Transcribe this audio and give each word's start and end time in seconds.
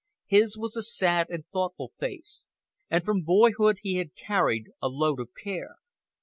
His 0.25 0.57
was 0.57 0.75
a 0.75 0.81
sad 0.81 1.29
and 1.29 1.45
thoughtful 1.49 1.91
face, 1.99 2.47
and 2.89 3.05
from 3.05 3.21
boyhood 3.21 3.77
he 3.83 3.97
had 3.97 4.15
carried 4.15 4.71
a 4.81 4.87
load 4.87 5.19
of 5.19 5.29
care. 5.35 5.75